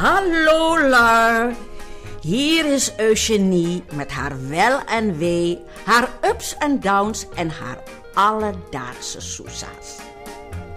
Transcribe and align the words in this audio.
Hallo 0.00 0.88
Lar. 0.88 1.52
Hier 2.22 2.64
is 2.64 2.92
Eugenie 2.96 3.82
met 3.92 4.10
haar 4.10 4.48
wel 4.48 4.84
en 4.84 5.18
wee, 5.18 5.58
haar 5.84 6.08
ups 6.24 6.56
en 6.58 6.80
downs 6.80 7.26
en 7.34 7.50
haar 7.50 7.82
alledaagse 8.14 9.20
soesa's. 9.20 9.98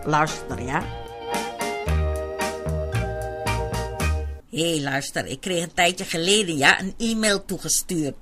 Luister, 0.06 0.62
ja? 0.62 0.84
Hé, 4.50 4.70
hey, 4.70 4.82
luister, 4.82 5.26
ik 5.26 5.42
kreeg 5.42 5.64
een 5.64 5.74
tijdje 5.74 6.06
geleden 6.06 6.58
ja, 6.58 6.80
een 6.80 6.94
e-mail 6.98 7.46
toegestuurd. 7.46 8.16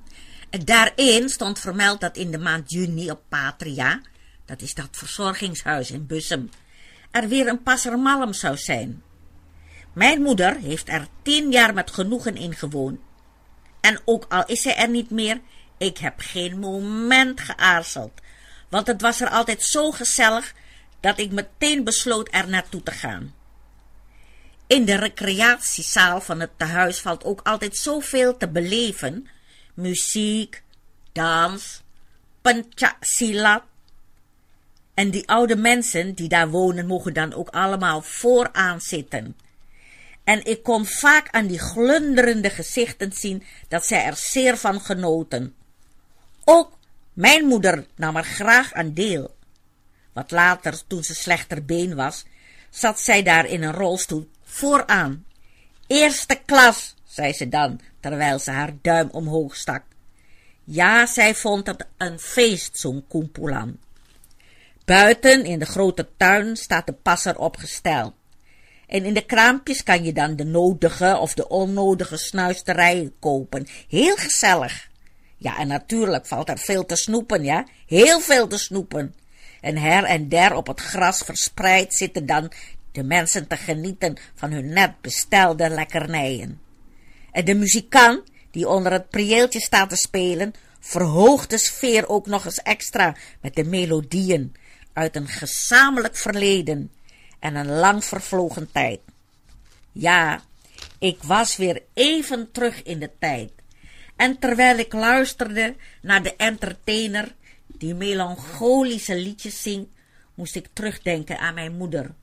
En 0.50 0.66
daarin 0.66 1.30
stond 1.30 1.60
vermeld 1.60 2.00
dat 2.00 2.18
in 2.18 2.32
de 2.32 2.40
maand 2.40 2.72
juni 2.72 3.12
op 3.12 3.22
Patria, 3.30 4.02
dat 4.46 4.62
is 4.62 4.74
dat 4.74 4.90
verzorgingshuis 4.92 5.92
in 5.92 6.06
Bussum, 6.06 6.50
er 7.12 7.28
weer 7.28 7.48
een 7.48 7.64
passermalm 7.64 8.34
zou 8.34 8.58
zijn. 8.58 9.04
Mijn 9.94 10.22
moeder 10.22 10.56
heeft 10.56 10.90
er 10.90 11.08
tien 11.22 11.52
jaar 11.52 11.74
met 11.74 11.92
genoegen 11.92 12.36
in 12.36 12.56
gewoond. 12.56 13.00
En 13.82 14.00
ook 14.06 14.26
al 14.30 14.46
is 14.46 14.62
zij 14.62 14.76
er 14.76 14.90
niet 14.90 15.10
meer, 15.10 15.42
ik 15.78 15.98
heb 15.98 16.14
geen 16.18 16.60
moment 16.60 17.40
geaarzeld. 17.40 18.12
Want 18.70 18.88
het 18.88 19.02
was 19.02 19.22
er 19.22 19.30
altijd 19.30 19.64
zo 19.64 19.92
gezellig 19.92 20.54
dat 21.00 21.20
ik 21.20 21.32
meteen 21.32 21.84
besloot 21.84 22.28
er 22.32 22.50
naartoe 22.50 22.84
te 22.84 22.92
gaan. 22.92 23.34
In 24.68 24.86
de 24.86 24.96
recreatiezaal 24.96 26.22
van 26.22 26.40
het 26.40 26.52
tehuis 26.58 27.00
valt 27.00 27.24
ook 27.24 27.42
altijd 27.44 27.78
zoveel 27.78 28.38
te 28.38 28.48
beleven: 28.48 29.28
muziek, 29.74 30.64
dans, 31.12 31.82
silat. 33.00 33.64
En 34.94 35.10
die 35.10 35.30
oude 35.30 35.56
mensen 35.56 36.14
die 36.14 36.28
daar 36.28 36.50
wonen, 36.50 36.86
mogen 36.86 37.14
dan 37.14 37.34
ook 37.34 37.50
allemaal 37.50 38.02
vooraan 38.02 38.82
zitten. 38.82 39.36
En 40.32 40.46
ik 40.46 40.64
kon 40.64 40.86
vaak 40.86 41.28
aan 41.32 41.48
die 41.48 41.60
glunderende 41.60 42.50
gezichten 42.50 43.12
zien 43.12 43.44
dat 43.68 43.86
zij 43.86 44.06
er 44.06 44.16
zeer 44.16 44.58
van 44.58 44.82
genoten. 44.82 45.56
Ook 46.44 46.78
mijn 47.14 47.46
moeder 47.46 47.86
nam 47.96 48.16
er 48.16 48.24
graag 48.24 48.74
aan 48.74 48.94
deel. 48.94 49.36
Wat 50.14 50.32
later, 50.32 50.88
toen 50.88 51.04
ze 51.04 51.16
slechter 51.16 51.66
been 51.66 51.96
was, 51.96 52.26
zat 52.70 53.00
zij 53.00 53.24
daar 53.24 53.46
in 53.46 53.64
een 53.64 53.74
rolstoel 53.74 54.30
vooraan. 54.44 55.26
Eerste 55.88 56.42
klas, 56.46 56.96
zei 57.06 57.34
ze 57.34 57.50
dan, 57.50 57.80
terwijl 58.00 58.40
ze 58.40 58.52
haar 58.52 58.74
duim 58.82 59.10
omhoog 59.12 59.56
stak. 59.56 59.84
Ja, 60.64 61.06
zij 61.06 61.36
vond 61.36 61.68
het 61.68 61.88
een 61.98 62.20
feest, 62.20 62.78
zo'n 62.80 63.06
koempoelan. 63.08 63.78
Buiten 64.86 65.46
in 65.46 65.60
de 65.60 65.66
grote 65.66 66.08
tuin 66.18 66.56
staat 66.56 66.86
de 66.86 66.94
passer 66.94 67.38
opgesteld. 67.38 68.14
En 68.92 69.06
in 69.06 69.14
de 69.14 69.26
kraampjes 69.26 69.84
kan 69.84 70.04
je 70.04 70.14
dan 70.14 70.36
de 70.36 70.44
nodige 70.44 71.18
of 71.18 71.34
de 71.34 71.48
onnodige 71.48 72.18
snuisterijen 72.18 73.14
kopen. 73.20 73.68
Heel 73.88 74.16
gezellig. 74.16 74.90
Ja, 75.38 75.58
en 75.58 75.68
natuurlijk 75.68 76.26
valt 76.26 76.50
er 76.50 76.58
veel 76.58 76.86
te 76.86 76.96
snoepen, 76.96 77.44
ja. 77.44 77.68
Heel 77.88 78.20
veel 78.20 78.48
te 78.48 78.58
snoepen. 78.58 79.16
En 79.62 79.78
her 79.78 80.04
en 80.04 80.30
der 80.30 80.56
op 80.56 80.68
het 80.68 80.80
gras 80.80 81.22
verspreid 81.26 81.94
zitten 81.94 82.26
dan 82.26 82.52
de 82.92 83.04
mensen 83.04 83.48
te 83.48 83.58
genieten 83.58 84.18
van 84.36 84.52
hun 84.52 84.74
net 84.74 85.02
bestelde 85.02 85.70
lekkernijen. 85.70 86.62
En 87.32 87.46
de 87.46 87.56
muzikant, 87.56 88.24
die 88.52 88.68
onder 88.68 88.92
het 88.92 89.10
prieeltje 89.10 89.60
staat 89.60 89.90
te 89.90 89.96
spelen, 89.96 90.54
verhoogt 90.80 91.50
de 91.50 91.58
sfeer 91.58 92.10
ook 92.10 92.26
nog 92.28 92.46
eens 92.46 92.62
extra 92.62 93.16
met 93.42 93.56
de 93.56 93.64
melodieën 93.64 94.56
uit 94.94 95.16
een 95.16 95.28
gezamenlijk 95.28 96.16
verleden 96.16 96.92
en 97.42 97.56
een 97.56 97.70
lang 97.70 98.06
vervlogen 98.06 98.72
tijd. 98.72 99.00
Ja, 99.92 100.42
ik 101.00 101.24
was 101.24 101.58
weer 101.58 101.82
even 101.94 102.52
terug 102.52 102.84
in 102.84 103.00
de 103.00 103.12
tijd. 103.20 103.52
En 104.16 104.40
terwijl 104.40 104.78
ik 104.78 104.94
luisterde 104.94 105.76
naar 106.02 106.24
de 106.24 106.36
entertainer 106.36 107.36
die 107.66 107.94
melancholische 107.94 109.16
liedjes 109.16 109.62
zingt, 109.62 109.90
moest 110.34 110.56
ik 110.56 110.68
terugdenken 110.74 111.40
aan 111.40 111.54
mijn 111.54 111.78
moeder. 111.78 112.14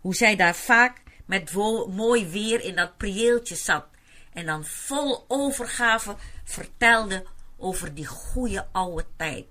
Hoe 0.00 0.14
zij 0.14 0.36
daar 0.36 0.54
vaak 0.54 1.02
met 1.24 1.52
mooi 1.88 2.26
weer 2.26 2.60
in 2.60 2.76
dat 2.76 2.96
prieeltje 2.96 3.54
zat 3.54 3.84
en 4.32 4.46
dan 4.46 4.64
vol 4.64 5.24
overgave 5.28 6.16
vertelde 6.44 7.26
over 7.56 7.94
die 7.94 8.06
goede 8.06 8.66
oude 8.72 9.04
tijd. 9.16 9.46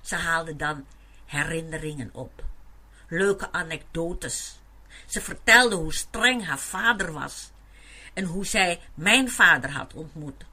Ze 0.00 0.14
haalde 0.14 0.56
dan 0.56 0.86
herinneringen 1.26 2.10
op 2.12 2.44
leuke 3.10 3.52
anekdotes. 3.52 4.58
Ze 5.06 5.20
vertelde 5.20 5.74
hoe 5.74 5.94
streng 5.94 6.46
haar 6.46 6.58
vader 6.58 7.12
was 7.12 7.50
en 8.14 8.24
hoe 8.24 8.46
zij 8.46 8.80
mijn 8.94 9.30
vader 9.30 9.70
had 9.70 9.94
ontmoet. 9.94 10.44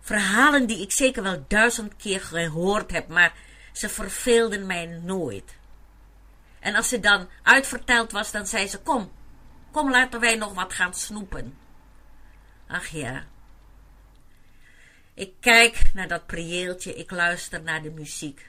Verhalen 0.00 0.66
die 0.66 0.82
ik 0.82 0.92
zeker 0.92 1.22
wel 1.22 1.44
duizend 1.48 1.96
keer 1.96 2.20
gehoord 2.20 2.90
heb, 2.90 3.08
maar 3.08 3.34
ze 3.72 3.88
verveelden 3.88 4.66
mij 4.66 4.86
nooit. 4.86 5.56
En 6.60 6.74
als 6.74 6.88
ze 6.88 7.00
dan 7.00 7.28
uitverteld 7.42 8.12
was, 8.12 8.30
dan 8.30 8.46
zei 8.46 8.68
ze: 8.68 8.78
Kom, 8.78 9.12
kom, 9.70 9.90
laten 9.90 10.20
wij 10.20 10.36
nog 10.36 10.54
wat 10.54 10.72
gaan 10.72 10.94
snoepen. 10.94 11.58
Ach 12.66 12.86
ja. 12.86 13.24
Ik 15.14 15.32
kijk 15.40 15.90
naar 15.94 16.08
dat 16.08 16.26
prieeltje, 16.26 16.94
ik 16.94 17.10
luister 17.10 17.62
naar 17.62 17.82
de 17.82 17.90
muziek. 17.90 18.46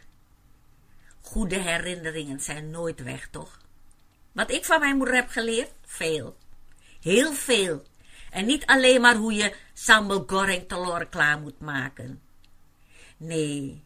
Goede 1.30 1.56
herinneringen 1.56 2.40
zijn 2.40 2.70
nooit 2.70 3.04
weg, 3.04 3.28
toch? 3.32 3.60
Wat 4.32 4.52
ik 4.52 4.66
van 4.66 4.80
mijn 4.80 4.98
moeder 4.98 5.16
heb 5.16 5.30
geleerd? 5.30 5.72
Veel. 5.86 6.38
Heel 7.02 7.34
veel. 7.34 7.84
En 8.32 8.46
niet 8.46 8.66
alleen 8.66 9.02
maar 9.02 9.16
hoe 9.16 9.34
je 9.34 9.56
sambal 9.74 10.24
goreng 10.28 10.68
telor 10.68 11.06
klaar 11.06 11.40
moet 11.40 11.60
maken. 11.60 12.22
Nee, 13.18 13.84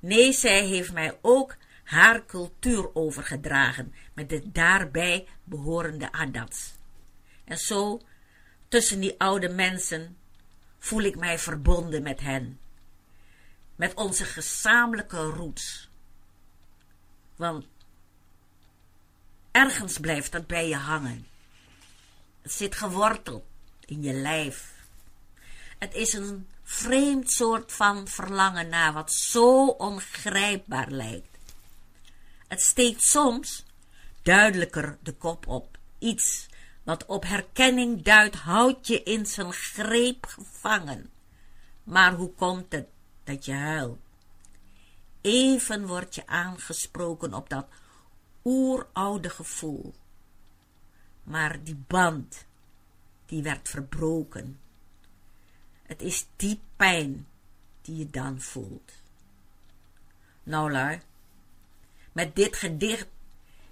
nee, 0.00 0.32
zij 0.32 0.64
heeft 0.64 0.92
mij 0.92 1.18
ook 1.22 1.56
haar 1.84 2.24
cultuur 2.26 2.94
overgedragen 2.94 3.94
met 4.14 4.28
de 4.28 4.52
daarbij 4.52 5.26
behorende 5.44 6.12
adats. 6.12 6.74
En 7.44 7.58
zo, 7.58 8.00
tussen 8.68 9.00
die 9.00 9.20
oude 9.20 9.48
mensen, 9.48 10.16
voel 10.78 11.02
ik 11.02 11.16
mij 11.16 11.38
verbonden 11.38 12.02
met 12.02 12.20
hen. 12.20 12.58
Met 13.76 13.94
onze 13.94 14.24
gezamenlijke 14.24 15.16
roots. 15.16 15.90
Want 17.36 17.64
ergens 19.50 19.98
blijft 19.98 20.32
dat 20.32 20.46
bij 20.46 20.68
je 20.68 20.76
hangen. 20.76 21.26
Het 22.42 22.52
zit 22.52 22.74
geworteld 22.74 23.44
in 23.84 24.02
je 24.02 24.12
lijf. 24.12 24.72
Het 25.78 25.94
is 25.94 26.12
een 26.12 26.48
vreemd 26.62 27.30
soort 27.30 27.72
van 27.72 28.08
verlangen 28.08 28.68
naar 28.68 28.92
wat 28.92 29.12
zo 29.12 29.66
ongrijpbaar 29.66 30.90
lijkt. 30.90 31.38
Het 32.48 32.62
steekt 32.62 33.02
soms 33.02 33.64
duidelijker 34.22 34.98
de 35.02 35.12
kop 35.12 35.46
op. 35.46 35.78
Iets 35.98 36.46
wat 36.82 37.06
op 37.06 37.24
herkenning 37.24 38.02
duidt, 38.02 38.36
houdt 38.36 38.86
je 38.86 39.02
in 39.02 39.26
zijn 39.26 39.52
greep 39.52 40.26
gevangen. 40.26 41.10
Maar 41.84 42.12
hoe 42.12 42.32
komt 42.34 42.72
het 42.72 42.86
dat 43.24 43.44
je 43.44 43.52
huilt? 43.52 43.98
Even 45.22 45.86
word 45.86 46.14
je 46.14 46.26
aangesproken 46.26 47.34
op 47.34 47.48
dat 47.48 47.66
oeroude 48.44 49.30
gevoel. 49.30 49.94
Maar 51.22 51.62
die 51.62 51.84
band, 51.86 52.46
die 53.26 53.42
werd 53.42 53.68
verbroken. 53.68 54.60
Het 55.82 56.02
is 56.02 56.26
die 56.36 56.60
pijn 56.76 57.26
die 57.82 57.96
je 57.96 58.10
dan 58.10 58.40
voelt. 58.40 58.92
Nou, 60.42 60.72
lui, 60.72 61.00
met 62.12 62.36
dit 62.36 62.56
gedicht 62.56 63.06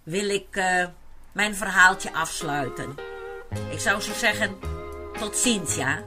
wil 0.03 0.28
ik 0.28 0.56
uh, 0.56 0.87
mijn 1.32 1.55
verhaaltje 1.55 2.12
afsluiten. 2.12 2.94
Ik 3.70 3.81
zou 3.81 4.00
zo 4.00 4.12
zeggen, 4.12 4.58
tot 5.19 5.37
ziens, 5.37 5.75
ja. 5.75 6.05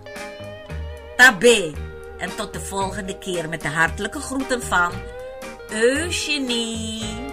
Tabé. 1.16 1.74
En 2.18 2.36
tot 2.36 2.54
de 2.54 2.60
volgende 2.60 3.18
keer 3.18 3.50
met 3.50 3.62
de 3.62 3.68
hartelijke 3.68 4.20
groeten 4.20 4.62
van 4.62 4.92
Eugenie. 5.76 7.33